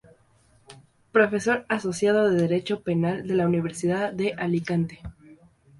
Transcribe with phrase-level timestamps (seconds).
[1.11, 4.99] Profesor asociado de Derecho Penal de la Universidad de Alicante.